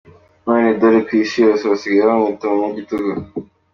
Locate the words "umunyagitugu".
2.47-3.11